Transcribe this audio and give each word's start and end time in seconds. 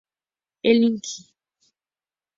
El 0.63 0.81
Ing. 0.83 0.99